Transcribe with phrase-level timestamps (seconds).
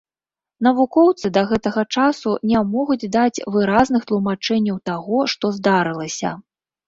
[0.67, 6.33] Навукоўцы да гэтага часу не могуць даць выразных тлумачэнняў таго, што здарылася.